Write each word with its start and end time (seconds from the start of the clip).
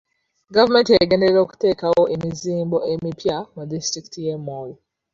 Gavumenti 0.55 0.91
egenderera 1.03 1.39
okuteekawo 1.45 2.03
emizimbo 2.15 2.77
emipya 2.93 3.37
mu 3.55 3.63
disitulikiti 3.71 4.19
y'e 4.25 4.35
Moyo. 4.45 4.75